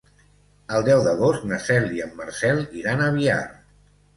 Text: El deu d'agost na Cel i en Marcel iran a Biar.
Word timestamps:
El 0.77 0.87
deu 0.87 1.03
d'agost 1.07 1.45
na 1.51 1.61
Cel 1.67 1.85
i 1.99 2.03
en 2.09 2.17
Marcel 2.23 2.65
iran 2.83 3.05
a 3.11 3.15
Biar. 3.19 3.41